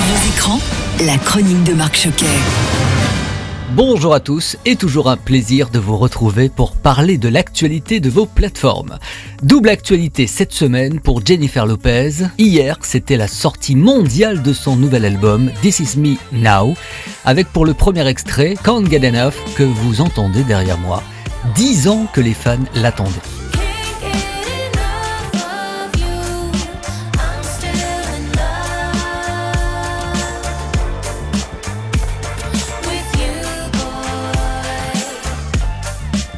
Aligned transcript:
Sur 0.00 0.58
la 1.04 1.18
chronique 1.18 1.62
de 1.64 1.74
Marc 1.74 1.94
Choquet. 1.94 2.24
Bonjour 3.76 4.14
à 4.14 4.20
tous 4.20 4.56
et 4.64 4.76
toujours 4.76 5.10
un 5.10 5.18
plaisir 5.18 5.68
de 5.68 5.78
vous 5.78 5.98
retrouver 5.98 6.48
pour 6.48 6.72
parler 6.72 7.18
de 7.18 7.28
l'actualité 7.28 8.00
de 8.00 8.08
vos 8.08 8.24
plateformes. 8.24 8.98
Double 9.42 9.68
actualité 9.68 10.26
cette 10.26 10.52
semaine 10.52 11.00
pour 11.00 11.24
Jennifer 11.24 11.66
Lopez. 11.66 12.12
Hier, 12.38 12.78
c'était 12.80 13.18
la 13.18 13.28
sortie 13.28 13.76
mondiale 13.76 14.42
de 14.42 14.52
son 14.54 14.74
nouvel 14.74 15.04
album 15.04 15.50
This 15.60 15.80
Is 15.80 15.98
Me 15.98 16.16
Now, 16.32 16.74
avec 17.24 17.48
pour 17.48 17.66
le 17.66 17.74
premier 17.74 18.06
extrait 18.06 18.54
Can't 18.64 18.88
Get 18.90 19.06
Enough 19.06 19.34
que 19.54 19.64
vous 19.64 20.00
entendez 20.00 20.44
derrière 20.44 20.78
moi. 20.78 21.02
Dix 21.54 21.88
ans 21.88 22.06
que 22.12 22.20
les 22.20 22.34
fans 22.34 22.56
l'attendaient. 22.74 23.39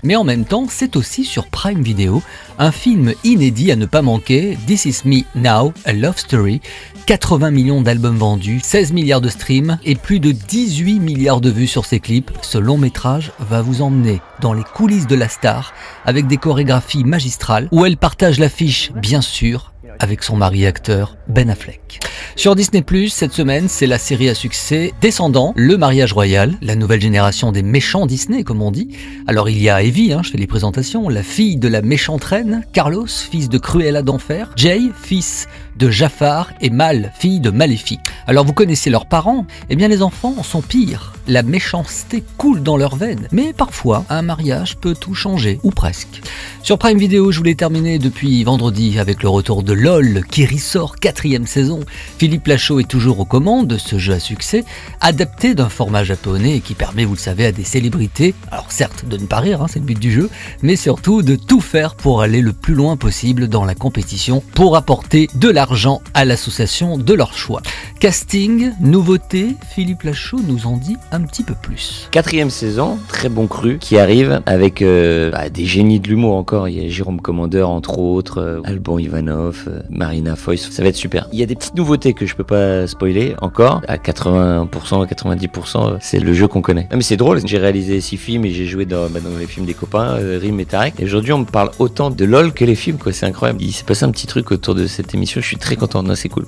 Mais 0.04 0.16
en 0.16 0.24
même 0.24 0.44
temps, 0.44 0.66
c'est 0.68 0.96
aussi 0.96 1.24
sur 1.24 1.46
Prime 1.46 1.80
Video, 1.80 2.22
un 2.58 2.72
film 2.72 3.14
inédit 3.22 3.70
à 3.70 3.76
ne 3.76 3.86
pas 3.86 4.02
manquer, 4.02 4.58
This 4.66 4.84
Is 4.84 5.02
Me 5.04 5.22
Now, 5.36 5.72
A 5.84 5.92
Love 5.92 6.18
Story, 6.18 6.60
80 7.06 7.52
millions 7.52 7.82
d'albums 7.82 8.16
vendus, 8.16 8.60
16 8.64 8.92
milliards 8.92 9.20
de 9.20 9.28
streams 9.28 9.78
et 9.84 9.94
plus 9.94 10.18
de 10.18 10.32
18 10.32 10.98
milliards 10.98 11.40
de 11.40 11.50
vues 11.50 11.68
sur 11.68 11.84
ses 11.84 12.00
clips. 12.00 12.32
Ce 12.42 12.58
long 12.58 12.78
métrage 12.78 13.30
va 13.38 13.62
vous 13.62 13.80
emmener 13.80 14.20
dans 14.40 14.54
les 14.54 14.64
coulisses 14.64 15.06
de 15.06 15.14
la 15.14 15.28
star 15.28 15.72
avec 16.04 16.26
des 16.26 16.36
chorégraphies 16.36 17.04
magistrales 17.04 17.68
où 17.70 17.86
elle 17.86 17.96
partage 17.96 18.40
l'affiche, 18.40 18.90
bien 18.94 19.20
sûr, 19.20 19.72
avec 20.00 20.24
son 20.24 20.36
mari 20.36 20.66
acteur 20.66 21.16
Ben 21.28 21.48
Affleck. 21.48 22.00
Sur 22.34 22.56
Disney⁇ 22.56 22.80
cette 23.10 23.34
semaine, 23.34 23.68
c'est 23.68 23.86
la 23.86 23.98
série 23.98 24.30
à 24.30 24.34
succès 24.34 24.94
Descendant, 25.02 25.52
le 25.54 25.76
mariage 25.76 26.14
royal, 26.14 26.54
la 26.62 26.76
nouvelle 26.76 27.00
génération 27.00 27.52
des 27.52 27.62
méchants 27.62 28.06
Disney, 28.06 28.42
comme 28.42 28.62
on 28.62 28.70
dit. 28.70 28.88
Alors 29.26 29.50
il 29.50 29.60
y 29.60 29.68
a 29.68 29.82
Evie, 29.82 30.14
hein, 30.14 30.22
je 30.24 30.30
fais 30.30 30.38
les 30.38 30.46
présentations, 30.46 31.10
la 31.10 31.22
fille 31.22 31.56
de 31.56 31.68
la 31.68 31.82
méchante 31.82 32.24
reine, 32.24 32.64
Carlos, 32.72 33.06
fils 33.06 33.50
de 33.50 33.58
Cruella 33.58 34.02
d'Enfer, 34.02 34.50
Jay, 34.56 34.80
fils 35.02 35.46
de 35.76 35.90
Jafar, 35.90 36.52
et 36.60 36.70
Mal, 36.70 37.12
fille 37.18 37.40
de 37.40 37.50
Maléfique. 37.50 38.00
Alors 38.26 38.44
vous 38.44 38.52
connaissez 38.52 38.88
leurs 38.88 39.06
parents? 39.06 39.46
Eh 39.68 39.76
bien 39.76 39.88
les 39.88 40.02
enfants 40.02 40.42
sont 40.42 40.62
pires. 40.62 41.12
La 41.28 41.42
méchanceté 41.42 42.24
coule 42.36 42.62
dans 42.62 42.76
leurs 42.76 42.96
veines. 42.96 43.28
Mais 43.30 43.52
parfois, 43.52 44.04
un 44.10 44.22
mariage 44.22 44.76
peut 44.76 44.94
tout 44.98 45.14
changer, 45.14 45.60
ou 45.62 45.70
presque. 45.70 46.20
Sur 46.62 46.78
Prime 46.78 46.98
Video, 46.98 47.30
je 47.30 47.38
voulais 47.38 47.54
terminer 47.54 47.98
depuis 47.98 48.42
vendredi 48.44 48.98
avec 48.98 49.22
le 49.22 49.28
retour 49.28 49.62
de 49.62 49.72
LOL 49.72 50.24
qui 50.30 50.46
ressort 50.46 50.96
quatrième 50.96 51.46
saison. 51.46 51.80
Philippe 52.22 52.46
Lachaud 52.46 52.78
est 52.78 52.86
toujours 52.88 53.18
aux 53.18 53.24
commandes 53.24 53.66
de 53.66 53.76
ce 53.76 53.98
jeu 53.98 54.12
à 54.12 54.20
succès, 54.20 54.64
adapté 55.00 55.56
d'un 55.56 55.68
format 55.68 56.04
japonais 56.04 56.60
qui 56.60 56.74
permet, 56.74 57.04
vous 57.04 57.14
le 57.14 57.18
savez, 57.18 57.46
à 57.46 57.50
des 57.50 57.64
célébrités, 57.64 58.32
alors 58.52 58.70
certes 58.70 59.04
de 59.08 59.16
ne 59.16 59.26
pas 59.26 59.40
rire, 59.40 59.60
hein, 59.60 59.66
c'est 59.68 59.80
le 59.80 59.84
but 59.84 59.98
du 59.98 60.12
jeu, 60.12 60.30
mais 60.62 60.76
surtout 60.76 61.22
de 61.22 61.34
tout 61.34 61.60
faire 61.60 61.96
pour 61.96 62.22
aller 62.22 62.40
le 62.40 62.52
plus 62.52 62.74
loin 62.74 62.96
possible 62.96 63.48
dans 63.48 63.64
la 63.64 63.74
compétition 63.74 64.40
pour 64.54 64.76
apporter 64.76 65.28
de 65.34 65.48
l'argent 65.48 66.00
à 66.14 66.24
l'association 66.24 66.96
de 66.96 67.12
leur 67.12 67.34
choix. 67.34 67.60
Casting, 67.98 68.72
nouveauté, 68.80 69.56
Philippe 69.74 70.02
Lachaud 70.02 70.40
nous 70.46 70.66
en 70.66 70.76
dit 70.76 70.96
un 71.10 71.22
petit 71.22 71.42
peu 71.42 71.54
plus. 71.54 72.08
Quatrième 72.12 72.50
saison, 72.50 72.98
très 73.08 73.28
bon 73.28 73.48
cru, 73.48 73.78
qui 73.78 73.98
arrive 73.98 74.42
avec 74.46 74.82
euh, 74.82 75.32
bah, 75.32 75.48
des 75.48 75.66
génies 75.66 75.98
de 75.98 76.08
l'humour 76.08 76.36
encore. 76.36 76.68
Il 76.68 76.82
y 76.82 76.84
a 76.84 76.88
Jérôme 76.88 77.20
Commandeur 77.20 77.68
entre 77.70 77.98
autres, 77.98 78.38
euh, 78.38 78.60
Alban 78.64 78.98
Ivanov, 78.98 79.64
euh, 79.66 79.82
Marina 79.88 80.36
Foïs. 80.36 80.70
Ça 80.70 80.82
va 80.82 80.88
être 80.88 80.96
super. 80.96 81.28
Il 81.32 81.38
y 81.38 81.42
a 81.42 81.46
des 81.46 81.54
petites 81.54 81.76
nouveautés 81.76 82.11
que 82.14 82.26
je 82.26 82.34
peux 82.34 82.44
pas 82.44 82.86
spoiler 82.86 83.34
encore. 83.40 83.82
À 83.88 83.96
80%, 83.96 84.68
90%, 85.06 85.98
c'est 86.00 86.18
le 86.18 86.32
jeu 86.34 86.48
qu'on 86.48 86.62
connaît. 86.62 86.88
Ah, 86.90 86.96
mais 86.96 87.02
c'est 87.02 87.16
drôle. 87.16 87.40
J'ai 87.44 87.58
réalisé 87.58 88.00
six 88.00 88.16
films 88.16 88.44
et 88.44 88.50
j'ai 88.50 88.66
joué 88.66 88.84
dans, 88.84 89.08
bah, 89.08 89.20
dans, 89.20 89.36
les 89.38 89.46
films 89.46 89.66
des 89.66 89.74
copains, 89.74 90.16
Rim 90.40 90.60
et 90.60 90.64
Tarek. 90.64 90.94
Et 90.98 91.04
aujourd'hui, 91.04 91.32
on 91.32 91.40
me 91.40 91.44
parle 91.44 91.70
autant 91.78 92.10
de 92.10 92.24
LOL 92.24 92.52
que 92.52 92.64
les 92.64 92.74
films, 92.74 92.98
quoi. 92.98 93.12
C'est 93.12 93.26
incroyable. 93.26 93.60
Il 93.62 93.72
s'est 93.72 93.84
passé 93.84 94.04
un 94.04 94.10
petit 94.10 94.26
truc 94.26 94.50
autour 94.50 94.74
de 94.74 94.86
cette 94.86 95.14
émission. 95.14 95.40
Je 95.40 95.46
suis 95.46 95.56
très 95.56 95.76
content. 95.76 96.02
c'est 96.14 96.28
cool. 96.28 96.46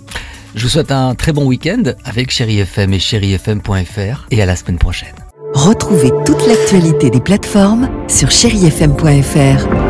Je 0.54 0.62
vous 0.62 0.68
souhaite 0.68 0.92
un 0.92 1.14
très 1.14 1.32
bon 1.32 1.46
week-end 1.46 1.82
avec 2.04 2.30
Chéri 2.30 2.60
FM 2.60 2.92
et 2.94 2.98
chérifm.fr 2.98 4.26
et 4.30 4.42
à 4.42 4.46
la 4.46 4.56
semaine 4.56 4.78
prochaine. 4.78 5.14
Retrouvez 5.54 6.10
toute 6.24 6.46
l'actualité 6.46 7.10
des 7.10 7.20
plateformes 7.20 7.88
sur 8.08 8.30
chérifm.fr. 8.30 9.83